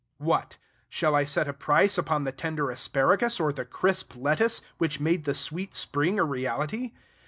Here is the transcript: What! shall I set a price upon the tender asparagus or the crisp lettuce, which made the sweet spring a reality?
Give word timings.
What! 0.17 0.57
shall 0.89 1.13
I 1.13 1.25
set 1.25 1.47
a 1.47 1.53
price 1.53 1.95
upon 1.95 2.23
the 2.23 2.31
tender 2.31 2.71
asparagus 2.71 3.39
or 3.39 3.53
the 3.53 3.65
crisp 3.65 4.15
lettuce, 4.17 4.61
which 4.79 4.99
made 4.99 5.25
the 5.25 5.35
sweet 5.35 5.75
spring 5.75 6.19
a 6.19 6.23
reality? 6.23 6.93